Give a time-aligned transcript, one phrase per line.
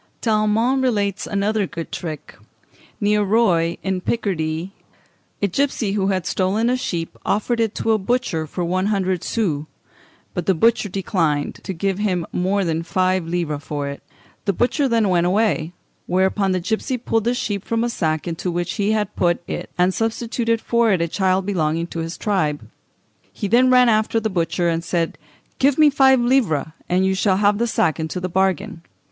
[0.19, 2.35] Tallemant relates another good trick.
[2.99, 4.71] Near Roye, in Picardy,
[5.43, 9.23] a gipsy who had stolen a sheep offered it to a butcher for one hundred
[9.23, 12.81] sous (about sixty francs of our money), but the butcher declined to give more than
[12.81, 14.01] four livres for it.
[14.45, 15.71] The butcher then went away;
[16.07, 19.69] whereupon the gipsy pulled the sheep from a sack into which he had put it,
[19.77, 22.67] and substituted for it a child belonging to his tribe.
[23.31, 25.19] He then ran after the butcher, and said,
[25.59, 28.81] "Give me five livres, and you shall have the sack into the bargain."